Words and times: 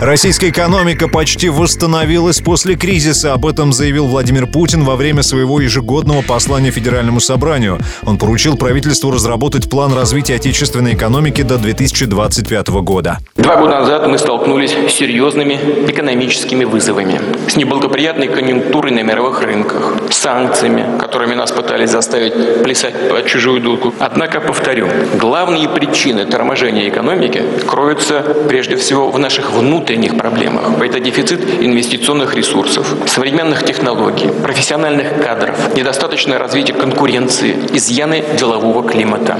Российская 0.00 0.50
экономика 0.50 1.08
почти 1.08 1.48
восстановилась 1.48 2.42
после 2.42 2.74
кризиса. 2.74 3.32
Об 3.32 3.46
этом 3.46 3.72
заявил 3.72 4.06
Владимир 4.06 4.46
Путин 4.46 4.84
во 4.84 4.94
время 4.94 5.22
своего 5.22 5.58
ежегодного 5.58 6.20
послания 6.20 6.70
Федеральному 6.70 7.18
собранию. 7.18 7.78
Он 8.04 8.18
поручил 8.18 8.58
правительству 8.58 9.10
разработать 9.10 9.70
план 9.70 9.94
развития 9.94 10.34
отечественной 10.34 10.92
экономики 10.92 11.40
до 11.40 11.56
2025 11.56 12.68
года. 12.82 13.20
Два 13.36 13.56
года 13.56 13.80
назад 13.80 14.06
мы 14.06 14.18
столкнулись 14.18 14.72
с 14.72 14.92
серьезными 14.92 15.54
экономическими 15.88 16.64
вызовами. 16.64 17.18
С 17.48 17.56
неблагоприятной 17.56 18.28
конъюнктурой 18.28 18.92
на 18.92 19.02
мировых 19.02 19.42
рынках, 19.42 19.94
санкциями, 20.10 20.98
которыми 20.98 21.34
нас 21.34 21.52
пытались 21.52 21.88
заставить 21.88 22.62
плясать 22.62 23.08
под 23.08 23.26
чужую 23.26 23.62
дудку. 23.62 23.94
Однако, 23.98 24.40
повторю, 24.40 24.88
главные 25.18 25.70
причины 25.70 26.26
торможения 26.26 26.86
экономики 26.86 27.42
кроются 27.66 28.20
прежде 28.46 28.76
всего 28.76 29.10
в 29.10 29.18
наших 29.18 29.52
внутренних 29.52 29.85
внутренних 29.86 30.18
проблемах. 30.18 30.82
Это 30.82 30.98
дефицит 30.98 31.62
инвестиционных 31.62 32.34
ресурсов, 32.34 32.92
современных 33.06 33.64
технологий, 33.64 34.28
профессиональных 34.42 35.22
кадров, 35.22 35.76
недостаточное 35.76 36.38
развитие 36.38 36.76
конкуренции, 36.76 37.54
изъяны 37.72 38.24
делового 38.36 38.82
климата. 38.82 39.38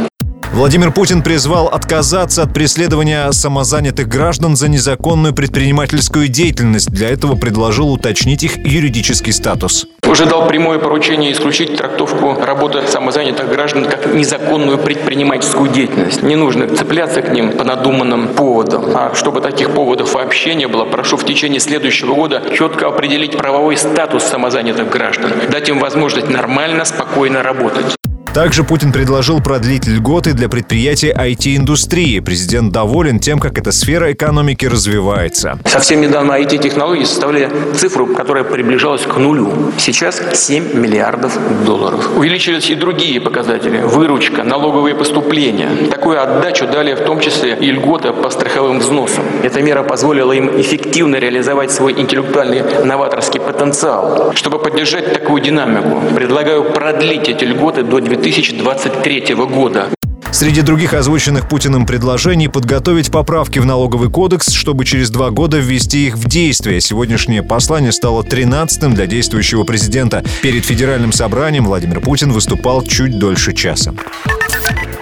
Владимир 0.56 0.90
Путин 0.90 1.20
призвал 1.20 1.66
отказаться 1.66 2.42
от 2.42 2.54
преследования 2.54 3.30
самозанятых 3.30 4.08
граждан 4.08 4.56
за 4.56 4.70
незаконную 4.70 5.34
предпринимательскую 5.34 6.28
деятельность. 6.28 6.90
Для 6.90 7.10
этого 7.10 7.36
предложил 7.36 7.92
уточнить 7.92 8.42
их 8.42 8.56
юридический 8.56 9.34
статус. 9.34 9.86
Уже 10.08 10.24
дал 10.24 10.48
прямое 10.48 10.78
поручение 10.78 11.32
исключить 11.32 11.76
трактовку 11.76 12.40
работы 12.42 12.86
самозанятых 12.86 13.50
граждан 13.50 13.84
как 13.84 14.14
незаконную 14.14 14.78
предпринимательскую 14.78 15.68
деятельность. 15.68 16.22
Не 16.22 16.36
нужно 16.36 16.74
цепляться 16.74 17.20
к 17.20 17.30
ним 17.34 17.52
по 17.52 17.62
надуманным 17.62 18.28
поводам. 18.28 18.96
А 18.96 19.14
чтобы 19.14 19.42
таких 19.42 19.72
поводов 19.72 20.14
вообще 20.14 20.54
не 20.54 20.66
было, 20.66 20.86
прошу 20.86 21.18
в 21.18 21.26
течение 21.26 21.60
следующего 21.60 22.14
года 22.14 22.42
четко 22.56 22.88
определить 22.88 23.36
правовой 23.36 23.76
статус 23.76 24.24
самозанятых 24.24 24.88
граждан, 24.88 25.32
дать 25.50 25.68
им 25.68 25.80
возможность 25.80 26.30
нормально, 26.30 26.86
спокойно 26.86 27.42
работать. 27.42 27.96
Также 28.36 28.64
Путин 28.64 28.92
предложил 28.92 29.40
продлить 29.40 29.86
льготы 29.86 30.34
для 30.34 30.50
предприятий 30.50 31.08
IT-индустрии. 31.08 32.20
Президент 32.20 32.70
доволен 32.70 33.18
тем, 33.18 33.38
как 33.38 33.56
эта 33.56 33.72
сфера 33.72 34.12
экономики 34.12 34.66
развивается. 34.66 35.58
Совсем 35.64 36.02
недавно 36.02 36.32
IT-технологии 36.32 37.04
составляли 37.04 37.50
цифру, 37.74 38.08
которая 38.08 38.44
приближалась 38.44 39.06
к 39.06 39.16
нулю. 39.16 39.72
Сейчас 39.78 40.20
7 40.34 40.78
миллиардов 40.78 41.32
долларов. 41.64 42.10
Увеличились 42.14 42.68
и 42.68 42.74
другие 42.74 43.22
показатели. 43.22 43.78
Выручка, 43.78 44.44
налоговые 44.44 44.94
поступления. 44.94 45.70
Такую 45.90 46.22
отдачу 46.22 46.66
дали 46.66 46.92
в 46.92 47.06
том 47.06 47.20
числе 47.20 47.56
и 47.56 47.70
льготы 47.70 48.12
по 48.12 48.28
страховым 48.28 48.80
взносам. 48.80 49.24
Эта 49.44 49.62
мера 49.62 49.82
позволила 49.82 50.32
им 50.32 50.60
эффективно 50.60 51.16
реализовать 51.16 51.70
свой 51.70 51.98
интеллектуальный 51.98 52.84
новаторский 52.84 53.40
потенциал. 53.40 54.34
Чтобы 54.34 54.58
поддержать 54.58 55.14
такую 55.14 55.40
динамику, 55.40 56.14
предлагаю 56.14 56.64
продлить 56.64 57.30
эти 57.30 57.44
льготы 57.44 57.82
до 57.82 58.00
2000 58.00 58.25
2023 58.26 59.36
года. 59.36 59.88
Среди 60.32 60.62
других 60.62 60.94
озвученных 60.94 61.48
Путиным 61.48 61.86
предложений 61.86 62.48
подготовить 62.48 63.12
поправки 63.12 63.60
в 63.60 63.64
налоговый 63.64 64.10
кодекс, 64.10 64.50
чтобы 64.50 64.84
через 64.84 65.10
два 65.10 65.30
года 65.30 65.58
ввести 65.58 66.08
их 66.08 66.16
в 66.16 66.28
действие. 66.28 66.80
Сегодняшнее 66.80 67.44
послание 67.44 67.92
стало 67.92 68.24
13-м 68.24 68.94
для 68.94 69.06
действующего 69.06 69.62
президента. 69.62 70.24
Перед 70.42 70.64
федеральным 70.64 71.12
собранием 71.12 71.66
Владимир 71.66 72.00
Путин 72.00 72.32
выступал 72.32 72.82
чуть 72.82 73.16
дольше 73.16 73.52
часа. 73.52 73.94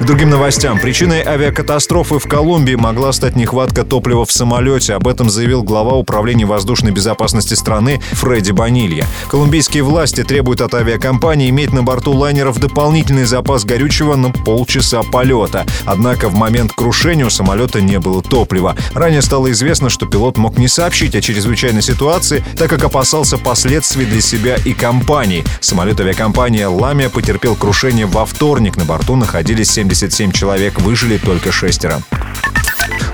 К 0.00 0.04
другим 0.04 0.28
новостям. 0.28 0.80
Причиной 0.80 1.22
авиакатастрофы 1.22 2.18
в 2.18 2.24
Колумбии 2.24 2.74
могла 2.74 3.12
стать 3.12 3.36
нехватка 3.36 3.84
топлива 3.84 4.26
в 4.26 4.32
самолете. 4.32 4.94
Об 4.94 5.06
этом 5.06 5.30
заявил 5.30 5.62
глава 5.62 5.92
Управления 5.92 6.46
воздушной 6.46 6.90
безопасности 6.90 7.54
страны 7.54 8.00
Фредди 8.12 8.50
Банилья. 8.50 9.06
Колумбийские 9.28 9.84
власти 9.84 10.24
требуют 10.24 10.62
от 10.62 10.74
авиакомпании 10.74 11.48
иметь 11.50 11.72
на 11.72 11.84
борту 11.84 12.10
лайнеров 12.10 12.58
дополнительный 12.58 13.24
запас 13.24 13.64
горючего 13.64 14.16
на 14.16 14.30
полчаса 14.30 15.02
полета. 15.04 15.64
Однако 15.86 16.28
в 16.28 16.34
момент 16.34 16.72
крушения 16.72 17.24
у 17.24 17.30
самолета 17.30 17.80
не 17.80 18.00
было 18.00 18.20
топлива. 18.20 18.74
Ранее 18.94 19.22
стало 19.22 19.52
известно, 19.52 19.90
что 19.90 20.06
пилот 20.06 20.36
мог 20.38 20.58
не 20.58 20.66
сообщить 20.66 21.14
о 21.14 21.20
чрезвычайной 21.20 21.82
ситуации, 21.82 22.44
так 22.58 22.68
как 22.68 22.82
опасался 22.82 23.38
последствий 23.38 24.06
для 24.06 24.20
себя 24.20 24.56
и 24.64 24.74
компании. 24.74 25.44
Самолет 25.60 26.00
авиакомпании 26.00 26.64
«Ламия» 26.64 27.10
потерпел 27.10 27.54
крушение 27.54 28.06
во 28.06 28.26
вторник. 28.26 28.76
На 28.76 28.84
борту 28.84 29.14
находились 29.14 29.70
7 29.70 29.83
77 29.92 30.32
человек, 30.32 30.80
выжили 30.80 31.18
только 31.18 31.52
шестеро. 31.52 32.02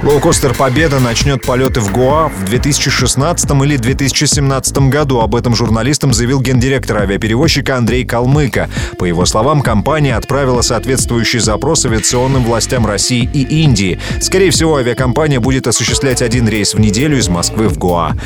Лоукостер 0.02 0.54
«Победа» 0.54 0.98
начнет 0.98 1.44
полеты 1.44 1.80
в 1.80 1.92
Гоа 1.92 2.28
в 2.28 2.46
2016 2.46 3.50
или 3.50 3.76
2017 3.76 4.78
году. 4.88 5.20
Об 5.20 5.34
этом 5.34 5.54
журналистам 5.54 6.14
заявил 6.14 6.40
гендиректор 6.40 7.02
авиаперевозчика 7.02 7.76
Андрей 7.76 8.06
Калмыка. 8.06 8.70
По 8.98 9.04
его 9.04 9.26
словам, 9.26 9.60
компания 9.60 10.16
отправила 10.16 10.62
соответствующий 10.62 11.40
запрос 11.40 11.84
авиационным 11.84 12.44
властям 12.44 12.86
России 12.86 13.28
и 13.30 13.42
Индии. 13.62 14.00
Скорее 14.22 14.50
всего, 14.52 14.76
авиакомпания 14.76 15.38
будет 15.38 15.66
осуществлять 15.66 16.22
один 16.22 16.48
рейс 16.48 16.72
в 16.72 16.80
неделю 16.80 17.18
из 17.18 17.28
Москвы 17.28 17.68
в 17.68 17.76
Гоа. 17.76 18.16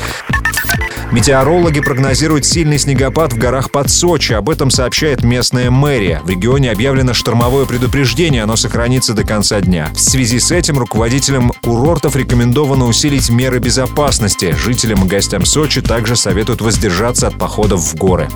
Метеорологи 1.11 1.79
прогнозируют 1.79 2.45
сильный 2.45 2.77
снегопад 2.77 3.33
в 3.33 3.37
горах 3.37 3.71
под 3.71 3.89
Сочи. 3.89 4.33
Об 4.33 4.49
этом 4.49 4.69
сообщает 4.69 5.23
местная 5.23 5.69
мэрия. 5.71 6.21
В 6.23 6.29
регионе 6.29 6.71
объявлено 6.71 7.13
штормовое 7.13 7.65
предупреждение. 7.65 8.43
Оно 8.43 8.55
сохранится 8.55 9.13
до 9.13 9.23
конца 9.23 9.61
дня. 9.61 9.89
В 9.93 9.99
связи 9.99 10.39
с 10.39 10.51
этим 10.51 10.77
руководителям 10.77 11.51
курортов 11.61 12.15
рекомендовано 12.15 12.85
усилить 12.85 13.29
меры 13.29 13.59
безопасности. 13.59 14.55
Жителям 14.57 15.05
и 15.05 15.07
гостям 15.07 15.45
Сочи 15.45 15.81
также 15.81 16.15
советуют 16.15 16.61
воздержаться 16.61 17.27
от 17.27 17.37
походов 17.37 17.81
в 17.81 17.95
горы. 17.95 18.27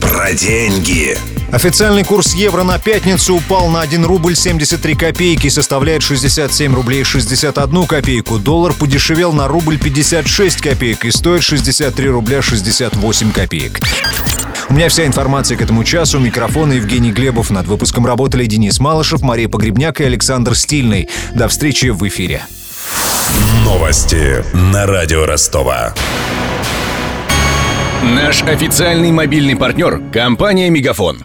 Про 0.00 0.32
деньги. 0.32 1.16
Официальный 1.50 2.04
курс 2.04 2.34
евро 2.34 2.62
на 2.62 2.78
пятницу 2.78 3.36
упал 3.36 3.68
на 3.68 3.80
1 3.80 4.04
рубль 4.04 4.36
73 4.36 4.94
копейки 4.94 5.46
и 5.46 5.50
составляет 5.50 6.02
67 6.02 6.74
рублей 6.74 7.04
61 7.04 7.86
копейку. 7.86 8.38
Доллар 8.38 8.74
подешевел 8.74 9.32
на 9.32 9.48
рубль 9.48 9.78
56 9.78 10.60
копеек 10.60 11.06
и 11.06 11.10
стоит 11.10 11.42
63 11.42 12.08
рубля 12.10 12.42
68 12.42 13.32
копеек. 13.32 13.80
У 14.68 14.74
меня 14.74 14.90
вся 14.90 15.06
информация 15.06 15.56
к 15.56 15.62
этому 15.62 15.84
часу. 15.84 16.18
Микрофон 16.18 16.70
Евгений 16.72 17.12
Глебов. 17.12 17.50
Над 17.50 17.66
выпуском 17.66 18.04
работали 18.04 18.44
Денис 18.44 18.78
Малышев, 18.78 19.22
Мария 19.22 19.48
Погребняк 19.48 20.02
и 20.02 20.04
Александр 20.04 20.54
Стильный. 20.54 21.08
До 21.34 21.48
встречи 21.48 21.86
в 21.86 22.06
эфире. 22.06 22.42
Новости 23.64 24.44
на 24.54 24.86
радио 24.86 25.24
Ростова. 25.24 25.94
Наш 28.02 28.42
официальный 28.42 29.10
мобильный 29.10 29.56
партнер– 29.56 30.00
компания 30.12 30.70
«Мегафон». 30.70 31.24